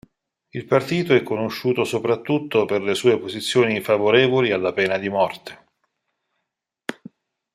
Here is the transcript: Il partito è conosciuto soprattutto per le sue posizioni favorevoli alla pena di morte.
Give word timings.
Il 0.49 0.65
partito 0.65 1.13
è 1.13 1.21
conosciuto 1.21 1.83
soprattutto 1.83 2.65
per 2.65 2.81
le 2.81 2.95
sue 2.95 3.19
posizioni 3.19 3.81
favorevoli 3.81 4.49
alla 4.51 4.73
pena 4.73 4.97
di 4.97 5.09
morte. 5.09 5.63